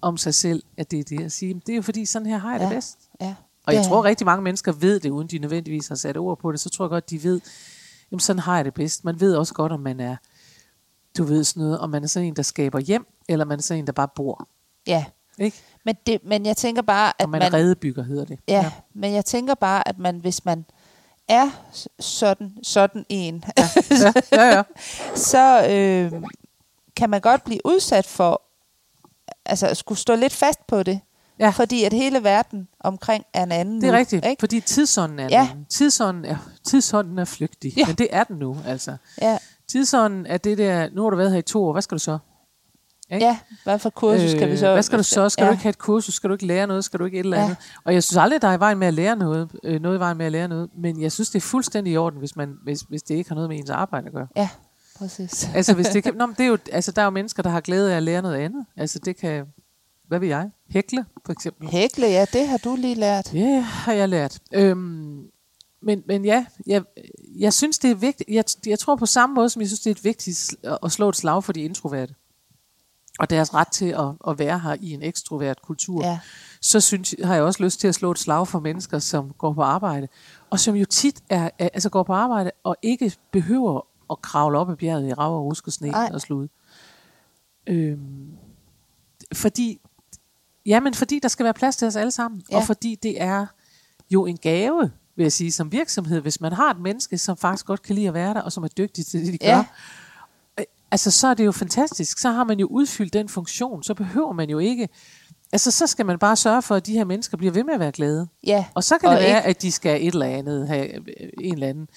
[0.00, 1.54] om sig selv, at det er det at sige.
[1.54, 2.66] Det er jo fordi, sådan her har jeg Ja.
[2.66, 2.98] det bedst.
[3.20, 3.34] ja.
[3.66, 6.52] Og jeg tror rigtig mange mennesker ved det, uden de nødvendigvis har sat ord på
[6.52, 6.60] det.
[6.60, 7.40] Så tror jeg godt, de ved,
[8.10, 9.04] jamen sådan har jeg det bedst.
[9.04, 10.16] Man ved også godt, om man er,
[11.18, 13.62] du ved sådan noget, om man er sådan en, der skaber hjem, eller man er
[13.62, 14.48] sådan en, der bare bor.
[14.86, 15.04] Ja,
[15.38, 15.56] Ikke?
[15.84, 17.52] men, det, men jeg tænker bare, at Om man, man...
[17.54, 18.38] er redebygger, hedder det.
[18.48, 20.64] Ja, ja, men jeg tænker bare, at man, hvis man
[21.28, 21.50] er
[22.00, 23.68] sådan, sådan en, ja.
[23.90, 24.62] ja, ja, ja.
[25.32, 26.12] så øh,
[26.96, 28.42] kan man godt blive udsat for
[29.44, 31.00] altså at skulle stå lidt fast på det.
[31.38, 31.48] Ja.
[31.50, 34.40] Fordi at hele verden omkring er en anden Det er nu, rigtigt, Ikke?
[34.40, 35.42] fordi tidsånden er, Ja.
[35.42, 35.48] ja.
[35.68, 37.86] tidsånden er, tidsånden er flygtig, ja.
[37.86, 38.96] men det er den nu, altså.
[39.20, 41.94] Ja, Tidsånden er det der, nu har du været her i to år, hvad skal
[41.94, 42.18] du så?
[43.10, 43.26] Ikke?
[43.26, 44.72] ja, hvad for kursus skal vi så...
[44.72, 45.28] Hvad skal du så?
[45.28, 45.48] Skal ja.
[45.48, 46.14] du ikke have et kursus?
[46.14, 46.84] Skal du ikke lære noget?
[46.84, 47.44] Skal du ikke et eller Ja.
[47.44, 47.56] andet?
[47.84, 49.98] Og jeg synes aldrig, der er i vejen med at lære noget, øh, noget i
[50.00, 52.54] vejen med at lære noget, men jeg synes, det er fuldstændig i orden, hvis, man,
[52.62, 54.26] hvis, hvis det ikke har noget med ens arbejde at gøre.
[54.36, 54.48] Ja,
[54.98, 55.48] præcis.
[55.54, 57.50] Altså, hvis det kan, nå, men det er jo, altså, der er jo mennesker, der
[57.50, 58.66] har glæde af at lære noget andet.
[58.76, 59.44] Altså, det kan,
[60.08, 61.68] hvad ved jeg, hækle, for eksempel.
[61.68, 63.34] Hækle, ja, det har du lige lært.
[63.34, 64.38] Ja, har jeg lært.
[64.52, 65.22] Øhm,
[65.82, 66.82] men, men ja, jeg,
[67.38, 68.30] jeg synes, det er vigtigt.
[68.30, 71.16] Jeg, jeg tror på samme måde, som jeg synes, det er vigtigt at slå et
[71.16, 72.14] slag for de introverte.
[73.18, 76.04] Og deres ret til at, at være her i en ekstrovert kultur.
[76.04, 76.18] Ja,
[76.60, 79.52] Så synes, har jeg også lyst til at slå et slag for mennesker, som går
[79.52, 80.08] på arbejde.
[80.50, 84.70] Og som jo tit er, altså går på arbejde og ikke behøver at kravle op
[84.70, 86.10] ad bjerget i rav og rusk og sne Nej.
[86.12, 86.48] og slud.
[87.66, 88.28] Øhm,
[89.34, 89.80] fordi,
[90.66, 92.54] jamen fordi der skal være plads til os alle sammen, Ja.
[92.56, 92.60] ja.
[92.60, 93.46] og fordi det er
[94.10, 97.66] jo en gave, vil jeg sige, som virksomhed, hvis man har et menneske, som faktisk
[97.66, 99.54] godt kan lide at være der, og som er dygtig til det, de Ja.
[99.54, 99.58] gør.
[99.58, 99.64] Øh,
[100.90, 102.18] Altså, så er det jo fantastisk.
[102.18, 103.82] Så har man jo udfyldt den funktion.
[103.82, 104.88] Så behøver man jo ikke...
[105.52, 107.80] Altså, så skal man bare sørge for, at de her mennesker bliver ved med at
[107.80, 108.28] være glade.
[108.46, 108.64] Ja.
[108.74, 111.00] Og så kan Og det være, ikke- at de skal et eller andet have øh,
[111.40, 111.88] en eller anden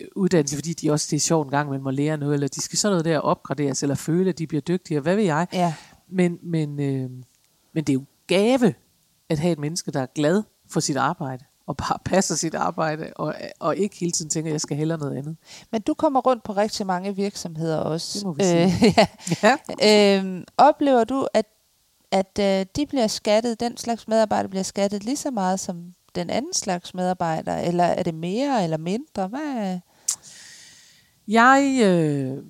[0.00, 2.48] øh, uddannelse, fordi de også det er sjovt en gang, man må lære noget, eller
[2.48, 5.46] de skal sådan noget der opgraderes, eller føle, at de bliver dygtigere, hvad ved jeg.
[5.52, 5.74] Ja.
[6.10, 7.10] Men, men, øh,
[7.74, 8.74] men det er jo gave
[9.28, 13.12] at have et menneske, der er glad for sit arbejde, og bare passer sit arbejde,
[13.16, 15.36] og, og ikke hele tiden tænker, at jeg skal hellere noget andet.
[15.72, 18.18] Men du kommer rundt på rigtig mange virksomheder også.
[18.18, 18.94] Det må vi sige.
[19.42, 19.56] ja.
[19.82, 20.18] Ja.
[20.18, 21.46] Øhm, oplever du, at,
[22.10, 26.30] at øh, de bliver skattet, den slags medarbejder bliver skattet lige så meget som den
[26.30, 29.28] anden slags medarbejder, eller er det mere eller mindre?
[29.28, 29.78] Hvad?
[31.28, 32.44] Jeg, øh,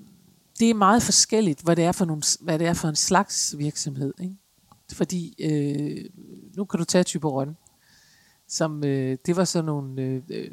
[0.61, 3.55] det er meget forskelligt, hvad det er for, nogle, hvad det er for en slags
[3.59, 4.13] virksomhed.
[4.21, 4.37] Ikke?
[4.93, 6.05] Fordi, øh,
[6.57, 7.57] nu kan du tage Typerøn,
[8.49, 10.51] som, øh, det var sådan nogle øh, øh,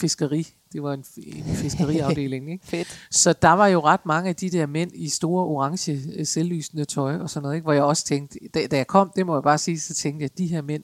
[0.00, 2.66] fiskeri, det var en, en fiskeriafdeling, ikke?
[2.76, 3.06] Fedt.
[3.10, 6.84] Så der var jo ret mange af de der mænd i store orange øh, selvlysende
[6.84, 7.64] tøj og sådan noget, ikke?
[7.64, 10.22] hvor jeg også tænkte, da, da jeg kom, det må jeg bare sige, så tænkte
[10.22, 10.82] jeg, at de her mænd,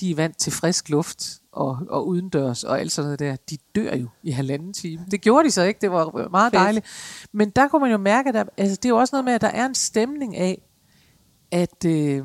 [0.00, 3.36] de er vant til frisk luft og, og udendørs og alt sådan noget der.
[3.50, 5.06] De dør jo i halvanden time.
[5.10, 6.60] Det gjorde de så ikke, det var meget Fedt.
[6.60, 6.86] dejligt.
[7.32, 9.32] Men der kunne man jo mærke, at der, altså, det er jo også noget med,
[9.32, 10.62] at der er en stemning af,
[11.50, 11.84] at...
[11.86, 12.24] Øh,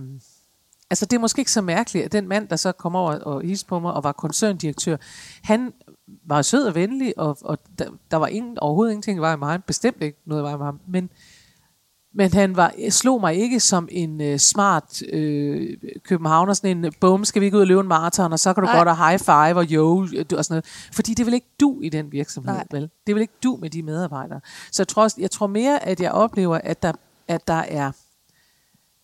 [0.89, 3.41] altså det er måske ikke så mærkeligt, at den mand, der så kom over og
[3.41, 4.97] hilste på mig og var koncerndirektør,
[5.43, 5.73] han
[6.25, 9.47] var sød og venlig, og, og der, der var ingen, overhovedet ingenting i vejen med
[9.47, 9.61] ham.
[9.61, 10.79] Bestemt ikke noget i vejen med ham.
[10.87, 11.09] Men,
[12.13, 17.25] men han var, slog mig ikke som en uh, smart øh, københavner, sådan en, bum,
[17.25, 18.77] skal vi ikke ud og løbe en maraton, og så kan du Nej.
[18.77, 20.65] godt have high five og yo, og sådan noget.
[20.93, 22.67] Fordi det vil ikke du i den virksomhed, Nej.
[22.71, 22.89] vel?
[23.07, 24.41] Det vil ikke du med de medarbejdere.
[24.71, 26.93] Så jeg tror, jeg tror mere, at jeg oplever, at der,
[27.27, 27.91] at der er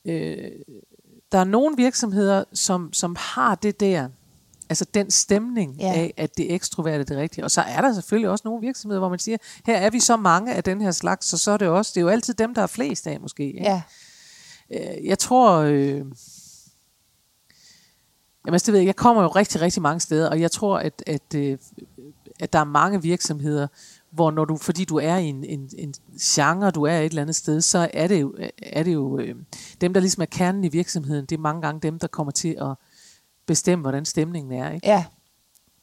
[0.06, 0.52] øh,
[1.36, 4.10] der er nogle virksomheder, som, som har det der,
[4.70, 5.94] altså den stemning Ja.
[5.94, 7.44] af, at det ekstroverte er det rigtige.
[7.46, 10.18] Og så er der selvfølgelig også nogle virksomheder, hvor man siger, her er vi så
[10.18, 12.54] mange af den her slags, så så er det også, det er jo altid dem,
[12.54, 13.44] der er flest af måske.
[13.48, 13.62] Ikke?
[13.64, 13.82] Ja.
[14.74, 16.14] Øh, Jeg tror, øh, jamen,
[18.48, 21.04] altså, det ved jeg, jeg kommer jo rigtig, rigtig mange steder, og jeg tror, at,
[21.08, 21.58] at, øh,
[22.40, 23.68] at der er mange virksomheder,
[24.12, 27.22] hvor når du, fordi du er i en, en, en genre, du er et eller
[27.22, 29.36] andet sted, så er det jo, er det jo øh,
[29.82, 32.56] dem, der ligesom er kernen i virksomheden, det er mange gange dem, der kommer til
[32.62, 32.76] at
[33.46, 34.72] bestemme, hvordan stemningen er.
[34.72, 34.88] Ikke?
[34.88, 35.06] Ja.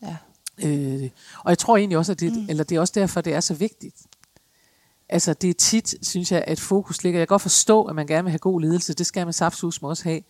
[0.03, 0.17] Ja.
[0.65, 1.11] Øh,
[1.45, 2.47] og jeg tror egentlig også, at det, mm.
[2.49, 3.97] eller det er også derfor, det er så vigtigt.
[5.09, 7.21] Altså det er tit, synes jeg, at fokus ligger.
[7.21, 8.95] Jeg kan godt forstå, at man gerne vil have god ledelse.
[8.95, 10.23] Det skal man saftsus også have.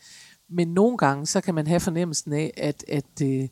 [0.48, 3.48] Men nogle gange, så kan man have fornemmelsen af, at, at, øh,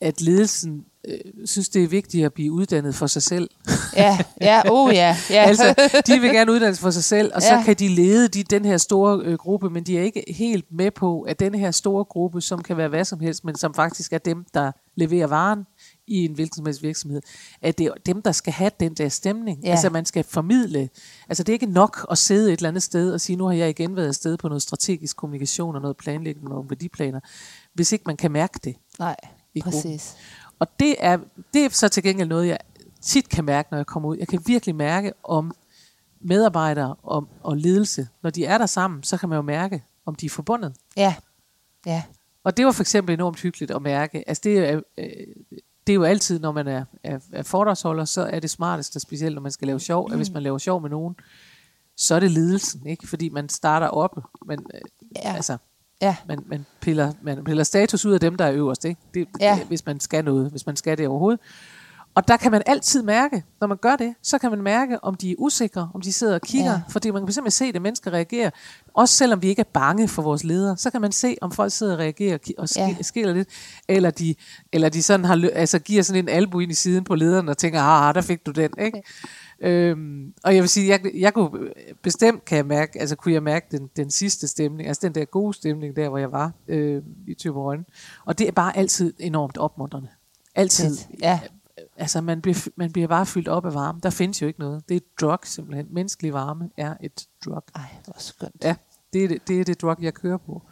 [0.00, 3.50] at ledelsen øh, synes, det er vigtigt at blive uddannet for sig selv.
[3.96, 4.18] Ja.
[4.40, 4.62] Ja.
[4.70, 5.16] Oh ja.
[5.30, 5.42] ja.
[5.42, 5.74] altså,
[6.06, 7.62] de vil gerne uddannes for sig selv, og så Ja.
[7.64, 10.90] kan de lede de, den her store øh, gruppe, men de er ikke helt med
[10.90, 14.12] på, at den her store gruppe, som kan være hvad som helst, men som faktisk
[14.12, 15.64] er dem, der leverer varen
[16.06, 17.20] i en hvilken som helst virksomhed,
[17.62, 19.64] at det er dem, der skal have den der stemning.
[19.64, 19.70] Ja.
[19.70, 20.88] Altså, man skal formidle.
[21.28, 23.52] Altså, det er ikke nok at sidde et eller andet sted og sige, nu har
[23.52, 27.20] jeg igen været afsted på noget strategisk kommunikation og noget planlægning og nogle værdiplaner,
[27.74, 28.76] hvis ikke man kan mærke det.
[28.98, 29.16] Nej.
[29.54, 30.00] i gruppen.
[30.60, 31.18] Og det er,
[31.54, 32.58] det er så til gengæld noget, jeg
[33.00, 34.16] tit kan mærke, når jeg kommer ud.
[34.16, 35.52] Jeg kan virkelig mærke, om
[36.20, 40.14] medarbejdere og, og ledelse, når de er der sammen, så kan man jo mærke, om
[40.14, 40.76] de er forbundet.
[40.96, 41.14] Ja.
[41.86, 42.02] Ja.
[42.44, 44.28] Og det var for eksempel enormt hyggeligt at mærke.
[44.28, 45.04] Altså det er, øh,
[45.86, 49.34] det er jo altid, når man er, er, er foredragsholder, så er det smarteste, specielt
[49.34, 51.16] når man skal lave sjov, at hvis man laver sjov med nogen,
[51.96, 53.08] så er det ledelsen, ikke?
[53.08, 54.22] Fordi man starter oppe.
[54.46, 54.80] Man, øh,
[55.16, 55.34] Ja.
[55.34, 55.56] altså,
[56.02, 56.16] Ja.
[56.28, 59.00] man, man, piller, man piller status ud af dem, der er øverst, ikke?
[59.14, 59.56] Det, Ja.
[59.60, 61.40] det, hvis man skal noget, hvis man skal det overhovedet.
[62.14, 65.14] Og der kan man altid mærke, når man gør det, så kan man mærke, om
[65.14, 66.70] de er usikre, om de sidder og kigger.
[66.72, 66.80] Ja.
[66.88, 68.50] Fordi man kan simpelthen se, at mennesker reagerer.
[68.94, 71.72] Også selvom vi ikke er bange for vores ledere, så kan man se, om folk
[71.72, 72.96] sidder og reagerer og, ki- og sk- Ja.
[73.00, 73.48] skiller lidt.
[73.88, 74.34] Eller de,
[74.72, 77.58] eller de sådan har, altså giver sådan en albu ind i siden på lederen og
[77.58, 78.70] tænker, ah, der fik du den.
[78.80, 79.02] Ikke?
[79.60, 81.70] Øhm, og jeg vil sige, jeg, jeg kunne
[82.02, 85.24] bestemt kan jeg mærke, altså kunne jeg mærke den, den sidste stemning, altså den der
[85.24, 87.86] gode stemning der, hvor jeg var øh, i Thyborøn.
[88.24, 90.08] Og det er bare altid enormt opmuntrende.
[90.54, 90.96] Altid.
[91.22, 91.40] Ja.
[91.96, 94.00] Altså man bliver, man bliver bare fyldt op af varme.
[94.02, 94.88] Der findes jo ikke noget.
[94.88, 95.86] Det er et drug simpelthen.
[95.90, 97.62] Menneskelig varme er et drug.
[97.74, 98.64] Ej, det var skønt.
[98.64, 98.74] Ja,
[99.12, 100.62] det er det, det, er det drug, jeg kører på.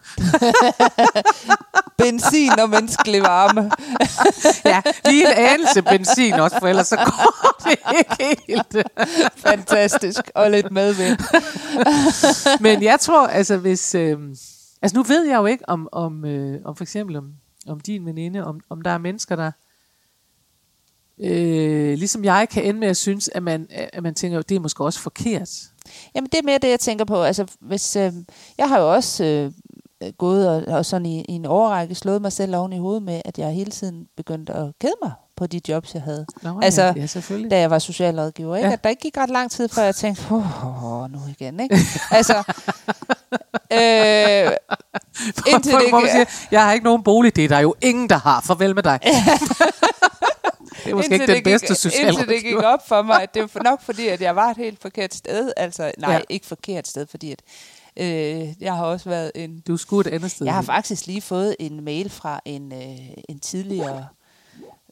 [1.98, 3.70] Benzin og menneskelig varme.
[4.64, 8.86] Ja, lige en anelse benzin også, for ellers så går det ikke helt.
[9.36, 10.30] Fantastisk.
[10.34, 11.18] Og lidt medvind.
[12.64, 13.94] Men jeg tror, altså hvis...
[13.94, 14.18] Øh,
[14.82, 17.32] altså nu ved jeg jo ikke, om, om, øh, om for eksempel om,
[17.66, 19.50] om din veninde, om, om der er mennesker, der...
[21.20, 24.54] Øh, ligesom jeg kan ende med at synes, at man, at man tænker, at det
[24.54, 25.50] er måske også forkert.
[26.14, 27.22] Jamen, det er mere det, jeg tænker på.
[27.22, 28.12] Altså, hvis, øh,
[28.58, 29.52] jeg har jo også øh,
[30.18, 33.22] gået og, og sådan i, i en overrække slået mig selv oven i hovedet med,
[33.24, 36.26] at jeg hele tiden begyndte at kede mig på de jobs, jeg havde.
[36.42, 36.92] Nå, Altså, ja,
[37.30, 37.48] ja.
[37.50, 38.56] Da jeg var socialrådgiver.
[38.56, 38.66] Ikke?
[38.68, 38.72] Ja.
[38.72, 41.60] At der ikke gik ret lang tid, før jeg tænkte, åh, oh, nu igen.
[41.60, 41.78] Ikke?
[42.10, 42.34] altså,
[43.72, 44.50] øh,
[45.52, 47.74] indtil det hvor man ikke- siger, jeg har ikke nogen bolig, det er der jo
[47.82, 48.40] ingen, der har.
[48.40, 48.98] Farvel med dig.
[50.88, 53.54] det er måske ikke den bedste sociale Indtil det gik op for mig, at det
[53.54, 55.52] var nok fordi, at jeg var et helt forkert sted.
[55.56, 56.20] Altså, nej, Ja.
[56.28, 57.42] ikke forkert sted, fordi at,
[57.96, 59.60] øh, jeg har også været en...
[59.66, 60.46] Du skulle et andet sted.
[60.46, 64.06] Jeg har faktisk lige fået en mail fra en, øh, en tidligere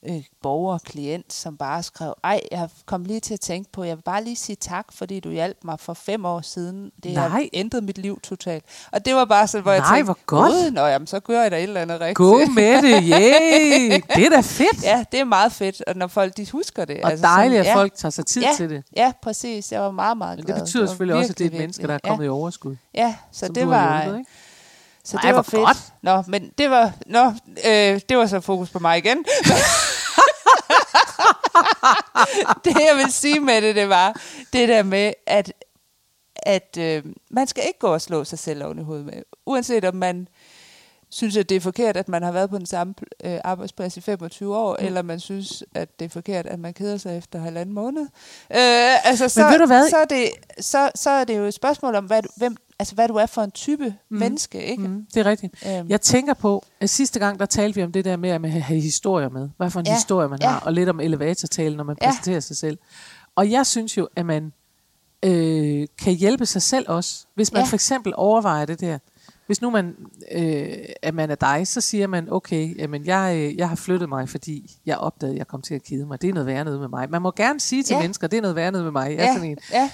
[0.08, 3.96] øh, borger, klient, som bare skrev, ej, jeg kom lige til at tænke på, jeg
[3.96, 6.90] vil bare lige sige tak, fordi du hjalp mig for fem år siden.
[7.02, 7.28] Det Nej.
[7.28, 8.64] har ændret mit liv totalt.
[8.92, 10.52] Og det var bare sådan, hvor jeg Nej, tænkte, hvor godt.
[10.52, 12.16] "Gud, Nå, jamen, så gør jeg da et eller andet rigtigt.
[12.16, 14.00] Gå med det, yay!
[14.16, 14.82] Det er da fedt.
[14.82, 17.00] Ja, det er meget fedt, og når folk de husker det.
[17.04, 18.82] Og dejligt, at ja, folk tager sig tid ja, til det.
[18.96, 19.72] Ja, præcis.
[19.72, 20.56] Jeg var meget, meget Men glad.
[20.56, 22.76] det betyder selvfølgelig også, at det er et virkelig, menneske, der er kommet i overskud.
[22.94, 24.02] Ja, ja så det var...
[24.02, 24.30] hjulpet, ikke?
[25.06, 25.66] Så Ej, det var fedt.
[25.66, 25.92] godt.
[26.02, 27.32] Nå, men det var, nå,
[27.66, 29.18] øh, det var så fokus på mig igen.
[32.64, 34.20] det jeg vil sige med det, det var
[34.52, 35.52] det der med, at,
[36.36, 39.22] at øh, man skal ikke gå og slå sig selv oven i hovedet med.
[39.46, 40.28] Uanset om man
[41.10, 44.00] synes, at det er forkert, at man har været på den samme øh, arbejdsplads i
[44.00, 44.86] 25 år, mm.
[44.86, 48.02] eller man synes, at det er forkert, at man keder sig efter halvanden måned.
[48.50, 49.90] Øh, altså, så, ved du hvad?
[49.90, 53.08] Så, er det, så, så er det jo et spørgsmål om, hvad hvem, altså, hvad
[53.08, 54.18] du er for en type mm.
[54.18, 54.62] menneske.
[54.64, 54.88] Ikke?
[54.88, 55.54] Mm, det er rigtigt.
[55.66, 55.88] Øhm.
[55.88, 58.80] Jeg tænker på, at sidste gang, der talte vi om det der med at have
[58.80, 59.48] historier med.
[59.56, 60.48] Hvad for en Ja, historie man ja.
[60.48, 62.06] har, og lidt om elevatortalen, når man Ja.
[62.08, 62.78] præsenterer sig selv.
[63.36, 64.52] Og jeg synes jo, at man
[65.22, 67.26] øh, kan hjælpe sig selv også.
[67.34, 67.66] Hvis man Ja.
[67.68, 68.98] for eksempel overvejer det der.
[69.46, 69.94] Hvis nu man,
[70.32, 70.68] øh,
[71.02, 74.28] at man er dig, så siger man, okay, jamen jeg, øh, jeg har flyttet mig,
[74.28, 76.22] fordi jeg opdagede, at jeg kom til at kede mig.
[76.22, 77.10] Det er noget værre noget med mig.
[77.10, 78.00] Man må gerne sige til Ja.
[78.00, 79.10] mennesker, det er noget værre noget med mig.
[79.10, 79.58] Jeg er Ja, sådan en.
[79.72, 79.90] ja,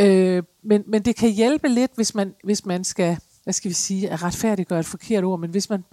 [0.00, 3.74] Øh, men, men det kan hjælpe lidt, hvis man, hvis man skal, hvad skal vi
[3.74, 5.84] sige, at retfærdiggøre et forkert ord, men hvis man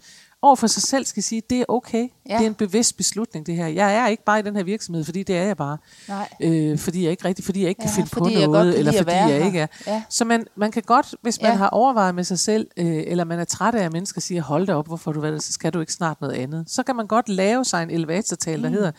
[0.41, 2.37] over for sig selv skal sige, det er okay, Ja.
[2.37, 3.67] det er en bevidst beslutning det her.
[3.67, 5.77] Jeg er ikke bare i den her virksomhed, fordi det er jeg bare.
[6.07, 6.29] nej.
[6.41, 8.91] Øh, fordi jeg ikke rigtig, fordi jeg ikke kan Ja, finde på noget, kan eller
[8.97, 9.45] fordi jeg her.
[9.45, 9.67] ikke er.
[9.87, 10.03] Ja.
[10.09, 11.57] Så man, man kan godt, hvis man Ja.
[11.57, 14.67] har overvejet med sig selv, øh, eller man er træt af, at mennesker siger, hold
[14.67, 16.69] da op, hvorfor du været så skal du ikke snart noget andet.
[16.69, 18.75] Så kan man godt lave sig en elevatortal, der Mm.
[18.75, 18.91] hedder,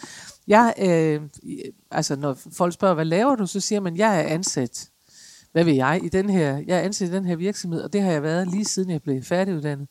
[0.49, 1.21] jeg, øh,
[1.91, 4.89] altså når folk spørger, hvad laver du, så siger man, jeg er ansat
[5.55, 8.03] hvad vil jeg, i den her, jeg er ansat i den her virksomhed, og det
[8.03, 9.89] har jeg været lige siden jeg blev færdiguddannet.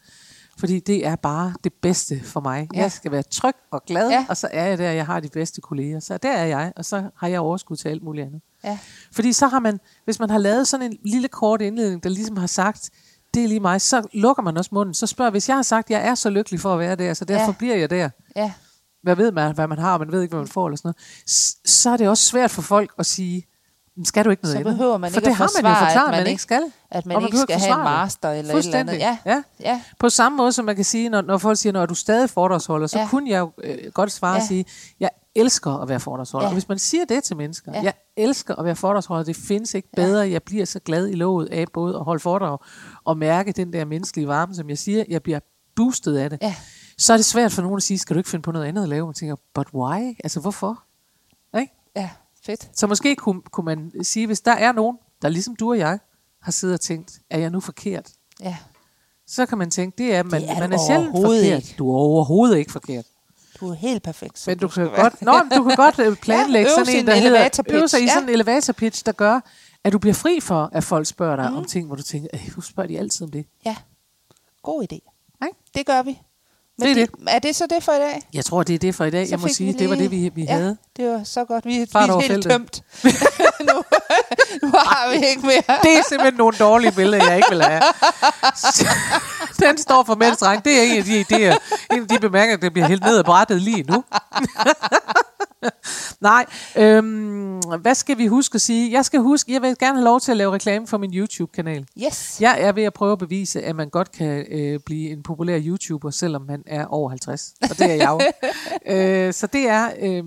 [0.59, 2.67] Fordi det er bare det bedste for mig.
[2.73, 2.79] Ja.
[2.81, 4.25] Jeg skal være tryg og glad, Ja.
[4.29, 5.99] og så er jeg der, jeg har de bedste kolleger.
[5.99, 8.41] Så der er jeg, og så har jeg overskud til alt muligt andet.
[8.63, 8.79] Ja.
[9.11, 12.37] Fordi så har man, hvis man har lavet sådan en lille kort indledning, der ligesom
[12.37, 12.89] har sagt,
[13.33, 14.93] det er lige mig, så lukker man også munden.
[14.93, 17.25] Så spørger, hvis jeg har sagt, jeg er så lykkelig for at være der, så
[17.25, 17.55] derfor Ja.
[17.57, 18.09] bliver jeg der.
[18.35, 18.51] Ja.
[19.03, 20.87] Hvad ved man, hvad man har, og man ved ikke, hvad man får, eller sådan
[20.87, 20.97] noget.
[21.65, 23.43] Så er det også svært for folk at sige,
[23.95, 25.69] "Men skal du ikke noget Så behøver man For ikke det at har man jo
[25.69, 26.63] forsvare, at forklaret, man man, ikke skal.
[26.91, 27.83] At man Og ikke skal have en det.
[27.83, 28.93] master eller et eller andet.
[28.99, 29.17] Ja.
[29.25, 29.43] ja.
[29.59, 29.81] Ja.
[29.99, 32.87] På samme måde, som man kan sige, når, når folk siger, når du stadig foredragsholder,
[32.87, 33.03] så Ja.
[33.03, 33.09] ja.
[33.09, 34.41] kunne jeg jo øh, godt svare Ja.
[34.41, 34.65] og sige,
[34.99, 36.45] jeg elsker at være foredragsholder.
[36.45, 36.49] Ja.
[36.49, 36.51] Ja.
[36.51, 37.77] Og hvis man siger det til mennesker, Ja.
[37.77, 37.83] ja.
[37.83, 41.47] jeg elsker at være foredragsholder, det findes ikke bedre, jeg bliver så glad i låget
[41.49, 42.57] af både at holde foredrag
[43.03, 45.39] og mærke den der menneskelige varme, som jeg siger, jeg bliver
[45.75, 46.39] boostet af det.
[46.41, 46.55] Ja.
[46.97, 48.83] Så er det svært for nogen at sige, skal du ikke finde på noget andet
[48.83, 49.05] at lave?
[49.05, 50.15] Man tænker, but why?
[50.23, 50.83] Altså hvorfor?
[51.59, 51.73] Ikke?
[51.95, 52.09] ja,
[52.45, 52.69] fedt.
[52.79, 55.99] Så måske kunne, kunne man sige, hvis der er nogen, der ligesom du og jeg,
[56.41, 58.11] har siddet og tænkt, er jeg nu forkert?
[58.41, 58.57] Ja.
[59.27, 61.43] Så kan man tænke, det er, man, Det er man er sjældent forkert.
[61.63, 61.75] ikke.
[61.77, 63.05] Du er overhovedet ikke forkert.
[63.59, 64.43] Du er helt perfekt.
[64.47, 65.01] Men du, kan være.
[65.01, 68.09] godt, nå, du kan godt planlægge Ja, sådan en, der hedder, øve sig i ja.
[68.13, 69.39] sådan en elevator pitch, der gør,
[69.83, 71.57] at du bliver fri for, at folk spørger dig mm.
[71.57, 73.45] om ting, hvor du tænker, "Øh, hvorfor spørger de altid om det?
[73.65, 73.75] Ja.
[74.63, 74.93] God idé.
[75.45, 75.57] Ikke?
[75.75, 76.21] Det gør vi.
[76.81, 77.09] Det er det.
[77.27, 78.21] Er det så det for i dag?
[78.33, 79.27] Jeg tror, det er det for i dag.
[79.27, 80.77] Så jeg må sige, vi det var lige- det, vi, vi ja, havde.
[80.97, 81.65] Det var så godt.
[81.65, 82.81] Vi, vi Fart er helt tømt.
[83.69, 83.83] nu,
[84.63, 85.77] nu har vi ikke mere.
[85.83, 87.81] Det er simpelthen nogle dårlige billeder, jeg ikke vil have.
[89.69, 90.65] Den står for mænds dreng.
[90.65, 91.57] Det er en af de idéer,
[91.95, 94.03] en af de bemærkninger, der bliver helt ned ad brættet lige nu.
[96.21, 96.45] Nej,
[96.75, 98.91] øhm, hvad skal vi huske at sige?
[98.91, 101.85] Jeg skal huske, jeg vil gerne have lov til at lave reklame for min YouTube-kanal.
[102.05, 102.41] Yes.
[102.41, 105.59] Jeg er ved at prøve at bevise, at man godt kan øh, blive en populær
[105.65, 107.53] YouTuber, selvom man er over 50.
[107.61, 108.21] Og det er jeg jo.
[108.95, 110.23] øh, så det er, øh,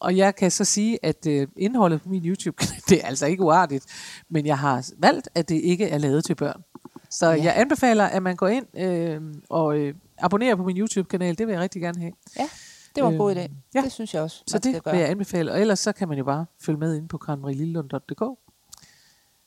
[0.00, 3.42] og jeg kan så sige, at øh, indholdet på min YouTube-kanal, det er altså ikke
[3.42, 3.84] uartigt,
[4.30, 6.62] men jeg har valgt, at det ikke er lavet til børn.
[7.10, 7.44] Så ja.
[7.44, 11.38] jeg anbefaler, at man går ind øh, og øh, abonnerer på min YouTube-kanal.
[11.38, 12.12] Det vil jeg rigtig gerne have.
[12.38, 12.48] Ja,
[12.96, 13.40] det var en god idé.
[13.40, 13.80] Øhm, ja.
[13.80, 14.92] Det synes jeg også, Så det gøre.
[14.94, 15.52] vil jeg anbefale.
[15.52, 17.18] Og ellers så kan man jo bare følge med ind på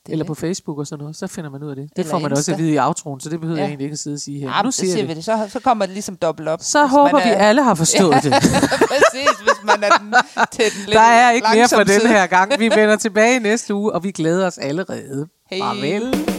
[0.09, 0.27] er eller det.
[0.27, 1.89] på Facebook og sådan noget, så finder man ud af det.
[1.89, 2.51] Det Eller får man også Insta.
[2.51, 3.61] at vide i outroen, så det behøver ja.
[3.61, 3.65] Ja.
[3.65, 4.55] jeg egentlig ikke at sidde og sige her.
[4.57, 5.23] Ja, nu siger siger vi det.
[5.25, 6.59] Så, så kommer det ligesom dobbelt op.
[6.61, 8.31] Så håber vi er- alle har forstået det.
[8.91, 10.13] Præcis, hvis man er den,
[10.51, 12.59] til den lidt Der er ikke mere for den her gang.
[12.59, 15.27] Vi vender tilbage næste uge, og vi glæder os allerede.
[15.49, 15.59] Hej.
[15.59, 16.38] Farvel.